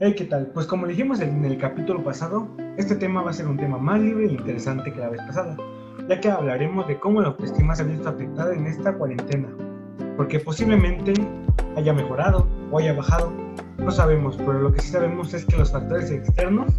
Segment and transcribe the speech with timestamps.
[0.00, 0.48] Hey, ¿qué tal?
[0.48, 4.00] Pues como dijimos en el capítulo pasado, este tema va a ser un tema más
[4.00, 5.56] libre e interesante que la vez pasada,
[6.08, 9.48] ya que hablaremos de cómo la autoestima se ha visto afectada en esta cuarentena,
[10.16, 11.14] porque posiblemente
[11.76, 13.32] haya mejorado o haya bajado,
[13.78, 16.74] no sabemos, pero lo que sí sabemos es que los factores externos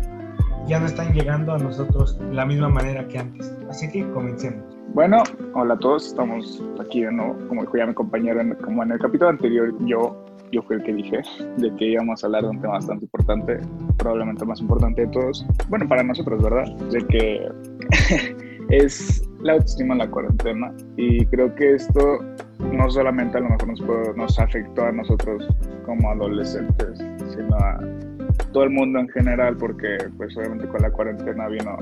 [0.67, 3.55] ya no están llegando a nosotros de la misma manera que antes.
[3.69, 4.61] Así que comencemos.
[4.93, 5.23] Bueno,
[5.53, 8.91] hola a todos, estamos aquí de nuevo, como dijo ya mi compañero, en, como en
[8.91, 10.24] el capítulo anterior, yo,
[10.55, 11.21] yo fui el que dije
[11.57, 13.59] de que íbamos a hablar de un tema bastante importante,
[13.97, 16.65] probablemente más importante de todos, bueno, para nosotros, ¿verdad?
[16.91, 17.49] De que
[18.69, 22.19] es la autoestima en la cuarentena y creo que esto
[22.71, 25.45] no solamente a lo mejor nos, nos afectó a nosotros
[25.85, 26.99] como adolescentes,
[27.29, 27.79] sino a
[28.53, 31.77] todo el mundo en general, porque pues obviamente con la cuarentena vino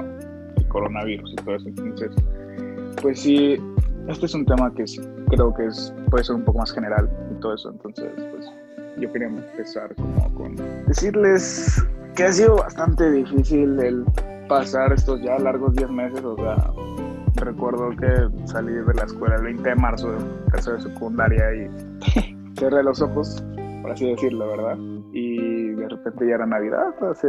[0.57, 1.67] el coronavirus y todo eso.
[1.67, 2.11] Entonces,
[3.01, 3.57] pues sí,
[4.07, 4.83] este es un tema que
[5.29, 7.09] creo que es, puede ser un poco más general
[7.43, 7.69] todo eso.
[7.69, 8.49] Entonces, pues
[8.97, 10.55] yo quería empezar como con
[10.87, 11.83] decirles
[12.15, 14.05] que ha sido bastante difícil el
[14.47, 16.71] pasar estos ya largos 10 meses, o sea,
[17.35, 20.17] recuerdo que salí de la escuela el 20 de marzo de
[20.51, 21.69] tercero de secundaria y
[22.57, 23.43] cerré los ojos,
[23.81, 24.77] por así decirlo, ¿verdad?
[25.11, 27.27] Y de repente ya era Navidad, hace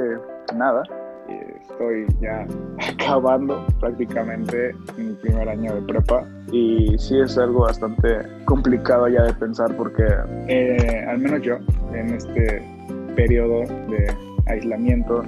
[0.55, 0.83] nada.
[1.29, 2.47] Estoy ya
[2.93, 9.35] acabando prácticamente mi primer año de prepa y sí es algo bastante complicado ya de
[9.35, 10.05] pensar porque
[10.49, 11.57] eh, al menos yo
[11.93, 12.63] en este
[13.17, 14.07] periodo de
[14.47, 15.23] aislamiento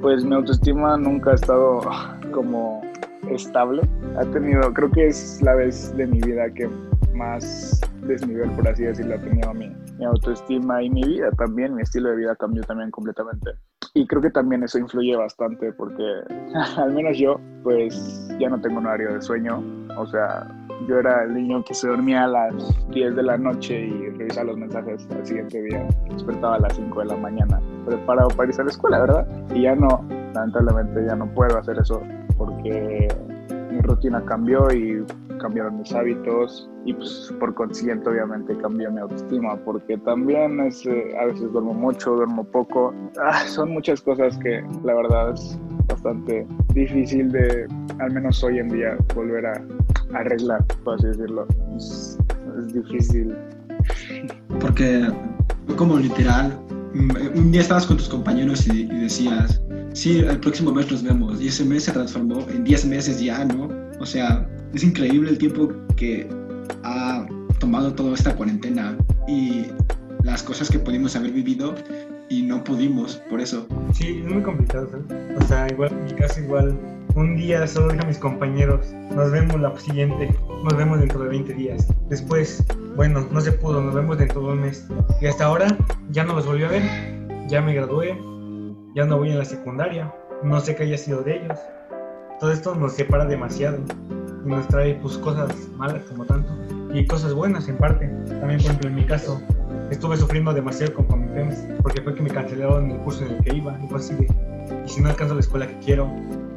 [0.00, 1.80] pues mi autoestima nunca ha estado
[2.32, 2.82] como
[3.30, 3.82] estable.
[4.16, 6.68] Ha tenido, creo que es la vez de mi vida que
[7.14, 11.82] más desnivel, por así decirlo, ha tenido mi, mi autoestima y mi vida también, mi
[11.82, 13.50] estilo de vida cambió también completamente.
[13.94, 16.04] Y creo que también eso influye bastante porque
[16.76, 19.62] al menos yo pues ya no tengo un horario de sueño,
[19.96, 20.46] o sea,
[20.86, 24.48] yo era el niño que se dormía a las 10 de la noche y revisaba
[24.48, 28.60] los mensajes al siguiente día, despertaba a las 5 de la mañana, preparado para irse
[28.62, 29.26] a la escuela, ¿verdad?
[29.54, 32.02] Y ya no, lamentablemente ya no puedo hacer eso
[32.36, 33.08] porque
[33.70, 35.04] mi rutina cambió y
[35.38, 41.14] cambiaron mis hábitos y pues por consiguiente obviamente cambió mi autoestima porque también es, eh,
[41.20, 42.94] a veces duermo mucho, duermo poco.
[43.20, 45.58] Ah, son muchas cosas que la verdad es
[45.88, 47.66] bastante difícil de,
[47.98, 49.62] al menos hoy en día, volver a,
[50.14, 51.46] arreglar, por así decirlo.
[51.76, 52.18] Es,
[52.72, 53.36] difícil.
[54.60, 55.06] Porque
[55.76, 56.58] como literal,
[57.34, 59.62] un día estabas con tus compañeros y, y decías,
[59.92, 61.40] sí, el próximo mes nos vemos.
[61.40, 63.68] Y ese mes se transformó en 10 meses ya, ¿no?
[64.00, 66.28] O sea, es increíble el tiempo que
[66.82, 67.26] ha
[67.58, 68.96] tomado toda esta cuarentena
[69.26, 69.66] y
[70.22, 71.74] las cosas que pudimos haber vivido
[72.28, 73.66] y no pudimos, por eso.
[73.92, 75.06] Sí, es muy complicado, ¿sabes?
[75.42, 76.78] O sea, igual, casi igual.
[77.14, 81.28] Un día solo dije a mis compañeros, nos vemos la siguiente, nos vemos dentro de
[81.30, 81.88] 20 días.
[82.08, 82.64] Después,
[82.96, 84.86] bueno, no se pudo, nos vemos dentro de un mes.
[85.20, 85.76] Y hasta ahora
[86.10, 86.82] ya no los volví a ver,
[87.48, 88.16] ya me gradué,
[88.94, 90.12] ya no voy a la secundaria,
[90.44, 91.58] no sé qué haya sido de ellos.
[92.38, 93.78] Todo esto nos separa demasiado
[94.44, 96.52] nos trae pues cosas malas como tanto
[96.92, 98.06] y cosas buenas en parte.
[98.06, 99.40] También por ejemplo en mi caso
[99.90, 103.56] estuve sufriendo demasiado con Comitems porque fue que me cancelaron el curso en el que
[103.56, 104.26] iba y fue así de
[104.84, 106.10] y si no alcanzo la escuela que quiero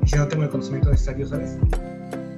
[0.03, 1.57] y si no tengo el conocimiento necesario, ¿sabes?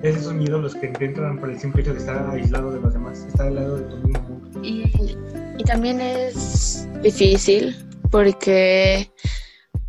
[0.02, 2.94] Es esos miedos los que intentan por el simple hecho de estar aislado de los
[2.94, 4.60] demás, estar al lado de tu mismo mundo.
[4.62, 5.18] Y,
[5.58, 7.76] y también es difícil
[8.12, 9.10] porque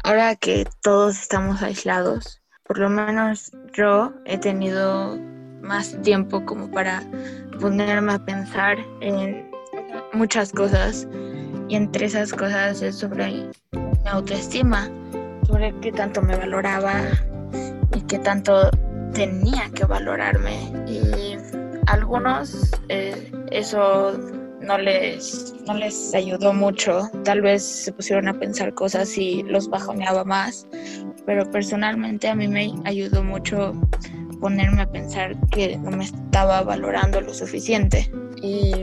[0.04, 5.18] ahora que todos estamos aislados, por lo menos yo he tenido
[5.64, 7.02] más tiempo como para
[7.60, 9.50] ponerme a pensar en
[10.12, 11.08] muchas cosas
[11.68, 13.26] y entre esas cosas es sobre
[13.72, 14.88] mi autoestima,
[15.46, 17.02] sobre qué tanto me valoraba
[17.94, 18.70] y qué tanto
[19.12, 21.36] tenía que valorarme y
[21.86, 24.18] algunos eh, eso
[24.64, 27.08] no les, no les ayudó mucho.
[27.24, 30.66] Tal vez se pusieron a pensar cosas y los bajoneaba más.
[31.26, 33.72] Pero personalmente a mí me ayudó mucho
[34.44, 38.10] ponerme a pensar que no me estaba valorando lo suficiente.
[38.42, 38.74] Y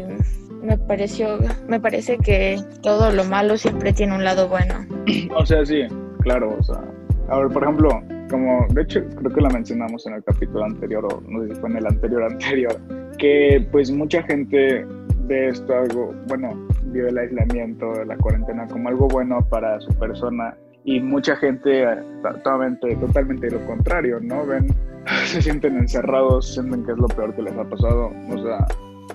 [0.63, 4.73] me pareció, me parece que todo lo malo siempre tiene un lado bueno.
[5.35, 5.83] O sea, sí,
[6.21, 6.81] claro, o sea.
[7.30, 7.89] A ver, por ejemplo,
[8.31, 11.62] como de hecho creo que la mencionamos en el capítulo anterior o no sé si
[11.62, 12.75] fue en el anterior anterior,
[13.19, 14.83] que pues mucha gente
[15.27, 20.57] ve esto algo, bueno, vio el aislamiento, la cuarentena como algo bueno para su persona
[20.86, 24.44] y mucha gente eh, totalmente, totalmente lo contrario, ¿no?
[24.47, 24.65] Ven,
[25.25, 28.65] se sienten encerrados, sienten que es lo peor que les ha pasado, o sea,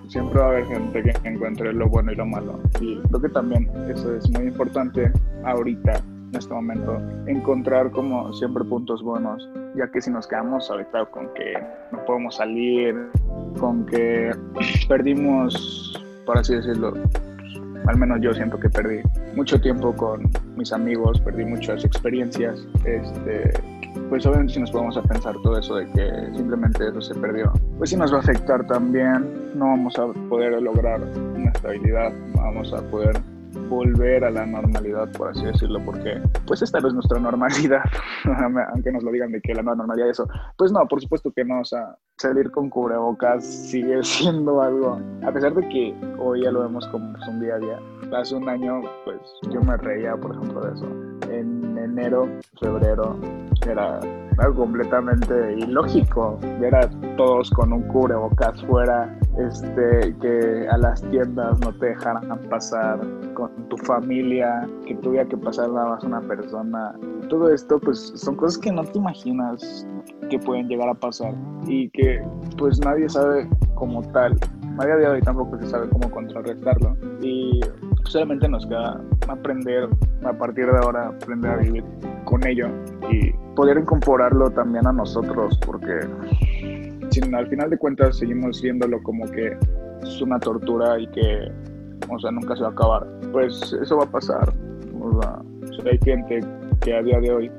[0.09, 2.61] siempre va a haber gente que encuentre lo bueno y lo malo.
[2.81, 5.13] Y creo que también eso es muy importante
[5.45, 11.07] ahorita en este momento encontrar como siempre puntos buenos ya que si nos quedamos ahorita
[11.07, 11.55] con que
[11.93, 12.97] no podemos salir
[13.61, 14.33] con que
[14.89, 16.93] perdimos por así decirlo,
[17.87, 19.01] al menos yo siento que perdí
[19.35, 23.53] mucho tiempo con mis amigos, perdí muchas experiencias, este,
[24.09, 27.53] pues obviamente si nos podemos a pensar todo eso de que simplemente eso se perdió,
[27.79, 32.73] pues sí nos va a afectar también, no vamos a poder lograr una estabilidad, vamos
[32.73, 33.21] a poder
[33.69, 37.83] volver a la normalidad, por así decirlo, porque pues esta no es nuestra normalidad,
[38.73, 40.29] aunque nos lo digan de que la nueva normalidad es eso.
[40.57, 45.33] Pues no, por supuesto que no, o sea, salir con cubrebocas sigue siendo algo, a
[45.33, 47.79] pesar de que hoy ya lo vemos como pues, un día a día.
[48.17, 49.19] Hace un año, pues
[49.51, 50.87] yo me reía, por ejemplo, de eso.
[51.31, 52.29] En enero,
[52.61, 53.19] febrero,
[53.67, 54.01] era
[54.39, 61.59] algo completamente ilógico ver a todos con un cubrebocas fuera, este, que a las tiendas
[61.61, 63.01] no te dejaran pasar
[63.35, 66.95] con tu familia, que tuviera que pasar nada más una persona.
[67.29, 69.87] Todo esto, pues, son cosas que no te imaginas
[70.31, 71.35] que pueden llegar a pasar
[71.67, 72.23] y que,
[72.59, 74.37] pues, nadie sabe como tal.
[74.85, 76.95] Día de hoy tampoco se sabe cómo contrarrestarlo.
[77.23, 77.61] Y
[78.05, 79.89] solamente nos queda aprender
[80.25, 81.85] a partir de ahora, aprender a vivir
[82.25, 82.69] con ello
[83.11, 86.01] y poder incorporarlo también a nosotros, porque
[87.35, 89.57] al final de cuentas seguimos viéndolo como que
[90.03, 91.51] es una tortura y que,
[92.09, 94.53] o sea, nunca se va a acabar, pues eso va a pasar.
[95.01, 95.43] O sea,
[95.91, 96.41] hay gente
[96.83, 97.51] que a día de hoy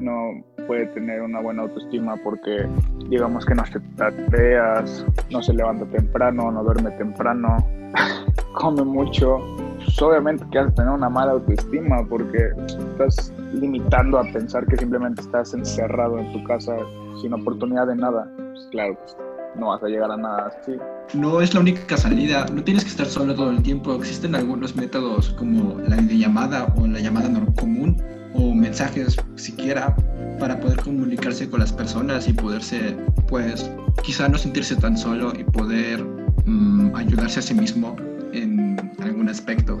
[0.00, 2.66] no puede tener una buena autoestima porque
[3.08, 7.56] digamos que no hace tareas, no se levanta temprano, no duerme temprano,
[8.54, 9.38] come mucho,
[9.78, 14.76] pues obviamente que vas a tener una mala autoestima porque estás limitando a pensar que
[14.76, 16.76] simplemente estás encerrado en tu casa
[17.20, 18.30] sin oportunidad de nada.
[18.36, 19.16] Pues claro, pues
[19.56, 20.72] no vas a llegar a nada así.
[21.14, 23.94] No es la única salida, no tienes que estar solo todo el tiempo.
[23.94, 27.28] Existen algunos métodos como la videollamada o la llamada
[27.58, 28.02] común
[28.34, 29.94] o mensajes siquiera
[30.38, 32.96] para poder comunicarse con las personas y poderse,
[33.28, 33.70] pues,
[34.02, 36.02] quizá no sentirse tan solo y poder
[36.46, 37.94] mm, ayudarse a sí mismo
[38.32, 39.78] en algún aspecto.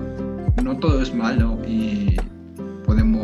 [0.62, 2.16] No todo es malo y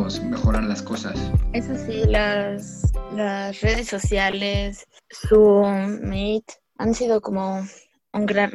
[0.08, 1.14] podemos mejorar las cosas.
[1.52, 6.44] Eso sí, las, las redes sociales, Zoom, Meet,
[6.78, 7.66] han sido como
[8.12, 8.50] un gran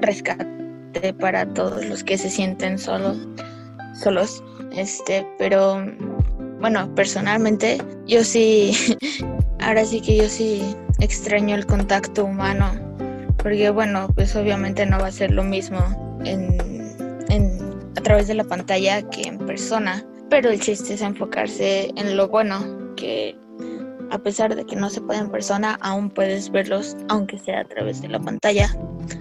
[0.00, 3.16] rescate para todos los que se sienten solos,
[3.94, 4.42] solos.
[4.72, 5.84] Este, pero
[6.60, 8.96] bueno, personalmente yo sí,
[9.60, 12.72] ahora sí que yo sí extraño el contacto humano,
[13.38, 15.78] porque bueno, pues obviamente no va a ser lo mismo
[16.24, 16.56] en,
[17.96, 22.28] a través de la pantalla que en persona, pero el chiste es enfocarse en lo
[22.28, 23.36] bueno, que
[24.10, 27.64] a pesar de que no se puede en persona, aún puedes verlos, aunque sea a
[27.64, 28.68] través de la pantalla,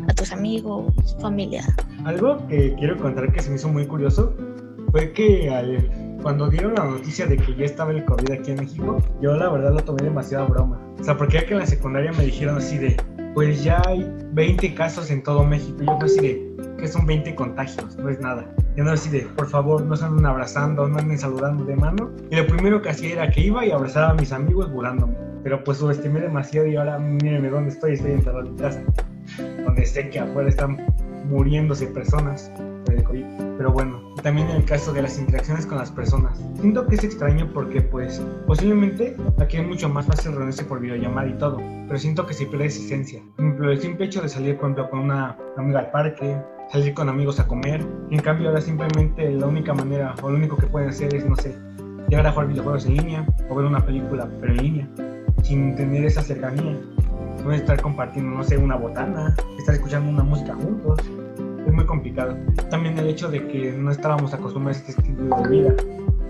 [0.07, 1.63] a tus amigos, familia.
[2.06, 4.36] Algo que quiero contar que se me hizo muy curioso
[4.92, 5.50] fue que
[6.22, 9.50] cuando dieron la noticia de que ya estaba el COVID aquí en México, yo la
[9.50, 10.80] verdad lo tomé demasiado broma.
[11.00, 12.96] O sea, porque ya que en la secundaria me dijeron así de,
[13.34, 15.78] pues ya hay 20 casos en todo México.
[15.80, 18.50] Yo fue así de, que son 20 contagios, no es nada.
[18.77, 22.12] Y no así de, por favor, no se anden abrazando, no anden saludando de mano.
[22.30, 25.16] Y lo primero que hacía era que iba y abrazaba a mis amigos burlándome.
[25.44, 28.22] Pero pues subestimé demasiado y ahora mírenme dónde estoy, estoy en
[28.57, 28.81] casa.
[29.63, 30.77] Donde sé que afuera están
[31.30, 32.51] muriéndose personas
[32.86, 33.25] por el COVID.
[33.57, 36.38] Pero bueno, también en el caso de las interacciones con las personas.
[36.60, 41.27] Siento que es extraño porque pues posiblemente aquí es mucho más fácil reunirse por videollamada
[41.27, 41.57] y todo,
[41.88, 43.22] pero siento que se pierde esencia.
[43.36, 46.38] Por ejemplo, el simple hecho de salir por ejemplo, con una amiga al parque,
[46.72, 50.58] salir con amigos a comer, en cambio ahora simplemente la única manera o lo único
[50.58, 51.56] que pueden hacer es, no sé,
[52.10, 54.89] llegar a jugar videojuegos en línea o ver una película pero en línea,
[55.44, 56.78] sin tener esa cercanía.
[57.44, 61.00] Pueden estar compartiendo, no sé, una botana, estar escuchando una música juntos
[61.66, 62.38] es muy complicado.
[62.70, 65.74] También el hecho de que no estábamos acostumbrados a este estilo de vida.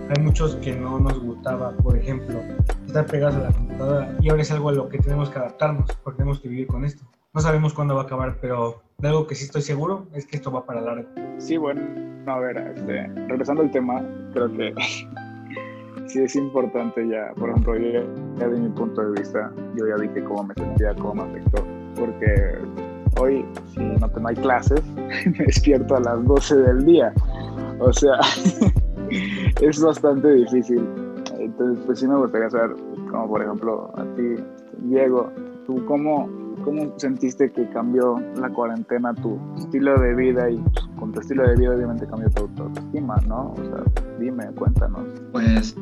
[0.08, 2.40] Hay muchos que no nos gustaba, por ejemplo,
[2.86, 5.90] estar pegados a la computadora y ahora es algo a lo que tenemos que adaptarnos
[6.04, 7.04] porque tenemos que vivir con esto.
[7.36, 10.38] No sabemos cuándo va a acabar, pero de algo que sí estoy seguro es que
[10.38, 11.06] esto va para largo.
[11.36, 11.82] Sí, bueno,
[12.24, 14.02] a ver, este, regresando al tema,
[14.32, 14.74] creo que
[16.06, 18.04] sí es importante ya, por ejemplo, yo
[18.38, 21.62] ya, de mi punto de vista, yo ya dije cómo me sentía, cómo me afectó,
[21.94, 22.58] porque
[23.20, 27.12] hoy, si no, tengo hay clases, me despierto a las 12 del día.
[27.80, 28.18] O sea,
[29.60, 30.88] es bastante difícil.
[31.38, 32.76] Entonces, pues sí me gustaría saber,
[33.10, 34.42] como por ejemplo, a ti,
[34.84, 35.30] Diego,
[35.66, 41.12] ¿tú cómo, cómo sentiste que cambió la cuarentena tu estilo de vida y pues, con
[41.12, 43.52] tu estilo de vida obviamente cambió tu autoestima, ¿no?
[43.52, 43.84] O sea,
[44.18, 45.06] dime, cuéntanos.
[45.30, 45.76] Pues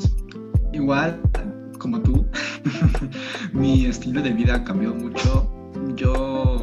[0.75, 1.19] igual,
[1.79, 2.26] como tú,
[3.55, 5.50] mi estilo de vida cambió mucho.
[5.97, 6.59] Yo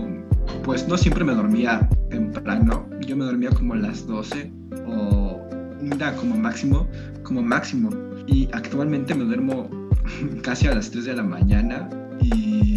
[0.64, 2.86] pues no siempre me dormía temprano.
[3.00, 4.52] Yo me dormía como a las 12
[4.86, 5.42] o
[5.82, 6.88] una como máximo,
[7.24, 7.90] como máximo.
[8.28, 9.68] Y actualmente me duermo
[10.44, 11.90] casi a las 3 de la mañana
[12.22, 12.71] y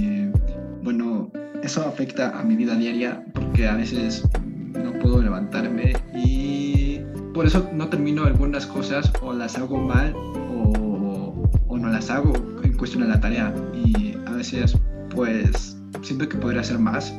[1.64, 4.28] eso afecta a mi vida diaria porque a veces
[4.74, 7.00] no puedo levantarme y
[7.32, 12.76] por eso no termino algunas cosas o las hago mal o, no las hago en
[12.76, 13.52] cuestión de la tarea.
[13.74, 14.78] Y a veces,
[15.10, 17.12] pues, siento que podría hacer más.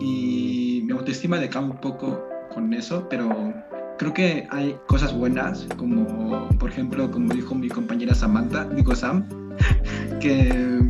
[0.00, 3.52] Y mi autoestima decae un poco con eso, pero
[3.98, 9.26] creo que hay cosas buenas, como por ejemplo, como dijo mi compañera Samantha, digo Sam,
[10.20, 10.80] que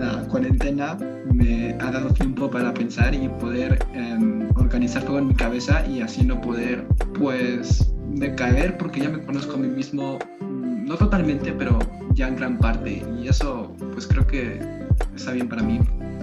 [0.00, 0.96] la cuarentena
[1.32, 6.00] me ha dado tiempo para pensar y poder em, organizar todo en mi cabeza y
[6.00, 6.86] así no poder,
[7.18, 11.78] pues, decaer porque ya me conozco a mí mismo, mm, no totalmente, pero
[12.14, 13.04] ya en gran parte.
[13.20, 14.58] Y eso, pues creo que
[15.14, 15.80] está bien para mí.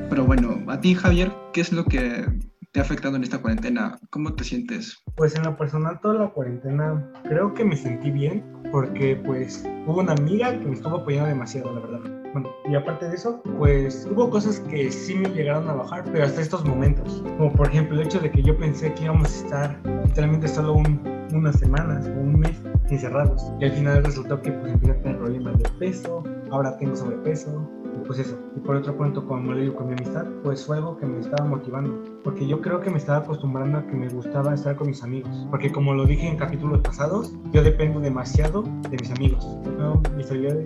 [0.10, 2.26] Pero bueno, a ti, Javier, ¿qué es lo que
[2.72, 4.00] te ha afectado en esta cuarentena?
[4.10, 5.04] ¿Cómo te sientes?
[5.16, 10.00] Pues en lo personal toda la cuarentena creo que me sentí bien porque pues hubo
[10.00, 12.27] una amiga que me estuvo apoyando demasiado, la verdad.
[12.70, 16.42] Y aparte de eso, pues hubo cosas que sí me llegaron a bajar, pero hasta
[16.42, 17.24] estos momentos.
[17.38, 20.74] Como por ejemplo el hecho de que yo pensé que íbamos a estar literalmente solo
[20.74, 21.02] un,
[21.34, 23.52] unas semanas o un mes encerrados.
[23.60, 27.70] Y al final resultó que pues empecé a tener problemas de peso, ahora tengo sobrepeso,
[28.08, 28.38] pues eso.
[28.56, 31.20] Y por otro punto, como le digo, con mi amistad, pues fue algo que me
[31.20, 32.04] estaba motivando.
[32.24, 35.48] Porque yo creo que me estaba acostumbrando a que me gustaba estar con mis amigos.
[35.50, 39.46] Porque como lo dije en capítulos pasados, yo dependo demasiado de mis amigos.
[39.78, 40.02] ¿no?
[40.16, 40.58] Mi estabilidad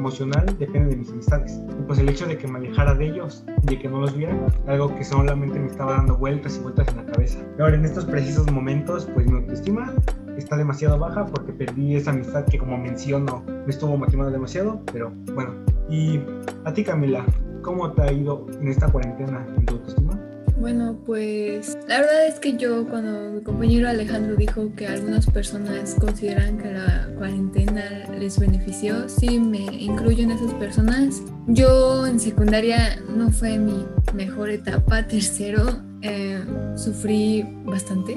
[0.00, 1.60] emocional depende de mis amistades.
[1.78, 4.16] Y pues el hecho de que me alejara de ellos y de que no los
[4.16, 4.34] viera,
[4.66, 7.38] algo que solamente me estaba dando vueltas y vueltas en la cabeza.
[7.58, 9.92] Y ahora en estos precisos momentos, pues mi autoestima
[10.36, 15.12] está demasiado baja porque perdí esa amistad que como menciono me estuvo motivando demasiado, pero
[15.34, 15.52] bueno.
[15.88, 16.20] Y
[16.64, 17.24] a ti Camila,
[17.62, 20.09] ¿cómo te ha ido en esta cuarentena en tu autoestima?
[20.60, 25.96] Bueno, pues la verdad es que yo cuando mi compañero Alejandro dijo que algunas personas
[25.98, 31.22] consideran que la cuarentena les benefició, sí me incluyo en esas personas.
[31.46, 36.44] Yo en secundaria no fue mi mejor etapa, tercero, eh,
[36.76, 38.16] sufrí bastante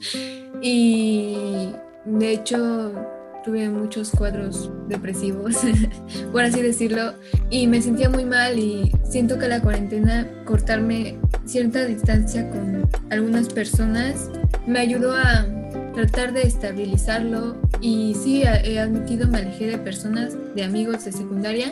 [0.60, 1.70] y
[2.04, 3.15] de hecho
[3.46, 5.54] tuve muchos cuadros depresivos,
[6.32, 7.14] por así decirlo,
[7.48, 13.48] y me sentía muy mal y siento que la cuarentena, cortarme cierta distancia con algunas
[13.48, 14.28] personas,
[14.66, 15.46] me ayudó a
[15.94, 21.70] tratar de estabilizarlo y sí, he admitido, me alejé de personas, de amigos de secundaria,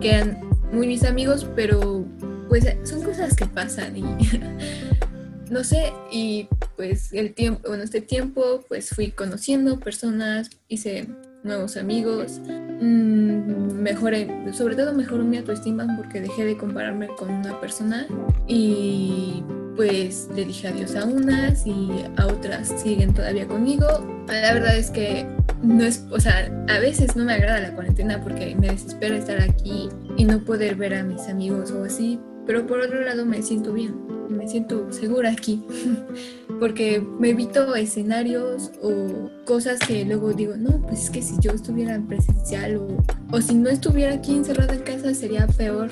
[0.00, 0.40] que eran
[0.72, 2.04] muy mis amigos, pero
[2.48, 4.02] pues son cosas que pasan y
[5.50, 11.08] no sé, y pues el tiempo, bueno, este tiempo pues fui conociendo personas, hice
[11.42, 12.40] nuevos amigos,
[12.80, 18.06] mmm, mejoré, sobre todo mejoró mi autoestima porque dejé de compararme con una persona
[18.48, 19.42] y
[19.76, 23.86] pues le dije adiós a unas y a otras siguen todavía conmigo.
[24.28, 25.26] La verdad es que
[25.62, 29.40] no es, o sea, a veces no me agrada la cuarentena porque me desespera estar
[29.40, 33.42] aquí y no poder ver a mis amigos o así, pero por otro lado me
[33.42, 33.94] siento bien,
[34.28, 35.62] me siento segura aquí,
[36.60, 41.52] porque me evito escenarios o cosas que luego digo, no, pues es que si yo
[41.52, 45.90] estuviera en presencial o, o si no estuviera aquí encerrada en casa sería peor,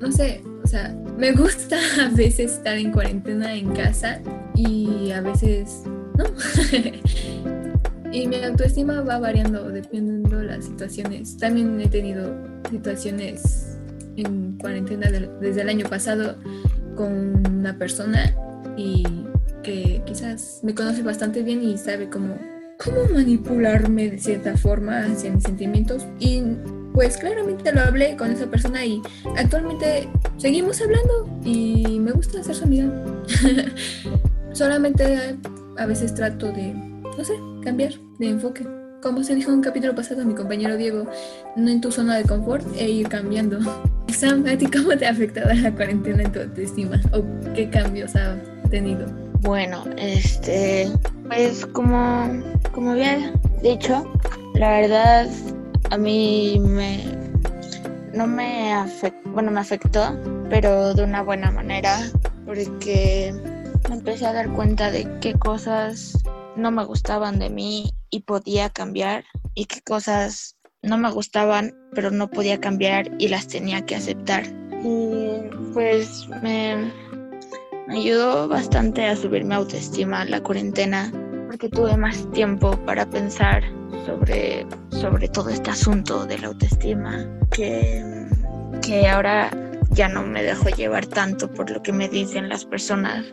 [0.00, 4.20] no sé, o sea, me gusta a veces estar en cuarentena en casa
[4.54, 5.82] y a veces
[6.16, 6.24] no.
[8.12, 11.36] y mi autoestima va variando dependiendo de las situaciones.
[11.36, 12.34] También he tenido
[12.70, 13.78] situaciones
[14.16, 16.36] en cuarentena desde el año pasado
[17.00, 18.36] con una persona
[18.76, 19.04] y
[19.62, 22.36] que quizás me conoce bastante bien y sabe cómo,
[22.84, 26.04] cómo manipularme de cierta forma hacia mis sentimientos.
[26.18, 26.42] Y
[26.92, 29.00] pues claramente lo hablé con esa persona y
[29.38, 32.90] actualmente seguimos hablando y me gusta hacer su amiga.
[34.52, 35.38] Solamente
[35.78, 37.32] a veces trato de, no sé,
[37.64, 38.66] cambiar de enfoque.
[39.00, 41.06] Como se dijo en un capítulo pasado mi compañero Diego,
[41.56, 43.58] no en tu zona de confort e ir cambiando.
[44.12, 47.00] Sam, ¿a ti cómo te ha afectado la cuarentena en tu autoestima?
[47.12, 47.22] ¿O
[47.54, 48.36] qué cambios ha
[48.70, 49.06] tenido?
[49.40, 50.90] Bueno, este,
[51.28, 54.12] pues como, como había dicho,
[54.54, 55.28] la verdad
[55.90, 57.04] a mí me,
[58.12, 60.18] no me afectó, bueno, me afectó,
[60.50, 62.10] pero de una buena manera,
[62.44, 63.34] porque
[63.88, 66.12] me empecé a dar cuenta de qué cosas
[66.56, 69.24] no me gustaban de mí y podía cambiar
[69.54, 74.44] y qué cosas no me gustaban, pero no podía cambiar y las tenía que aceptar.
[74.82, 75.40] Y
[75.74, 76.90] pues me,
[77.88, 81.12] ayudó bastante a subir mi autoestima la cuarentena
[81.48, 83.62] porque tuve más tiempo para pensar
[84.06, 88.04] sobre, sobre todo este asunto de la autoestima que,
[88.82, 89.50] que ahora
[89.90, 93.26] ya no me dejo llevar tanto por lo que me dicen las personas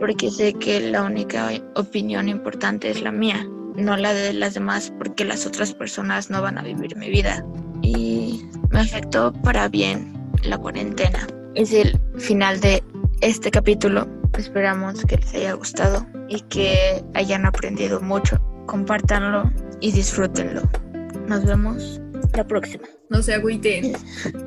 [0.00, 4.92] porque sé que la única opinión importante es la mía no la de las demás
[4.98, 7.44] porque las otras personas no van a vivir mi vida.
[7.82, 10.12] Y me afectó para bien
[10.44, 11.26] la cuarentena.
[11.54, 12.82] Es el final de
[13.20, 14.08] este capítulo.
[14.38, 18.38] Esperamos que les haya gustado y que hayan aprendido mucho.
[18.66, 19.50] compártanlo
[19.80, 20.62] y disfrútenlo.
[21.26, 22.00] Nos vemos
[22.34, 22.84] la próxima.
[23.10, 23.92] No se agüiten.